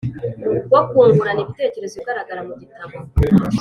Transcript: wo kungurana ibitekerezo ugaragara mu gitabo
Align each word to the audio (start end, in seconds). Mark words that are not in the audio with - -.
wo 0.71 0.79
kungurana 0.89 1.41
ibitekerezo 1.43 1.95
ugaragara 1.97 2.41
mu 2.47 2.53
gitabo 2.61 2.95